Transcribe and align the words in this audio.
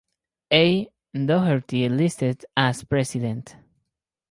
A. 0.51 0.89
Dougherty 1.13 1.87
listed 1.87 2.43
as 2.57 2.83
President. 2.83 3.55